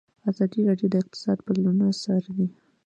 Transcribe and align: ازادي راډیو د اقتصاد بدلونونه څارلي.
ازادي 0.29 0.61
راډیو 0.67 0.87
د 0.91 0.95
اقتصاد 1.01 1.37
بدلونونه 1.45 1.93
څارلي. 2.03 2.47